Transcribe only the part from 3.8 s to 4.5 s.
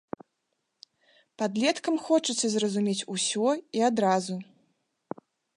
і адразу.